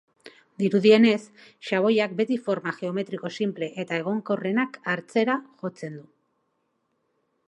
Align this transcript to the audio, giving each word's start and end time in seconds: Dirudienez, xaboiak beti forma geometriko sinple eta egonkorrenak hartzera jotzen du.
Dirudienez, 0.61 1.19
xaboiak 1.67 2.15
beti 2.21 2.37
forma 2.47 2.73
geometriko 2.79 3.31
sinple 3.35 3.69
eta 3.83 4.01
egonkorrenak 4.05 4.79
hartzera 4.95 5.39
jotzen 5.63 6.01
du. 6.01 6.07